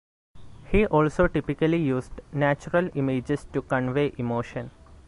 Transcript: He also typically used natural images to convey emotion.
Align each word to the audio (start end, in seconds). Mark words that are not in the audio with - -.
He 0.71 0.87
also 0.87 1.27
typically 1.27 1.77
used 1.77 2.21
natural 2.33 2.89
images 2.95 3.45
to 3.53 3.61
convey 3.61 4.11
emotion. 4.17 4.71